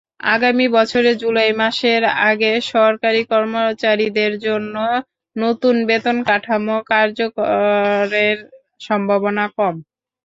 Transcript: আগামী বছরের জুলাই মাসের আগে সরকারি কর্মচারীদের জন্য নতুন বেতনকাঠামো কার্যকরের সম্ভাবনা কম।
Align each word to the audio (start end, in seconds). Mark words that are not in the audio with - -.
আগামী 0.31 0.65
বছরের 0.77 1.15
জুলাই 1.17 1.51
মাসের 1.59 2.01
আগে 2.25 2.51
সরকারি 2.73 3.21
কর্মচারীদের 3.31 4.33
জন্য 4.45 4.75
নতুন 5.35 5.75
বেতনকাঠামো 5.89 6.77
কার্যকরের 6.91 8.37
সম্ভাবনা 8.81 9.45
কম। 9.57 9.75